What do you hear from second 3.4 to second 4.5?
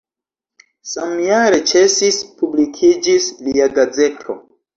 lia gazeto.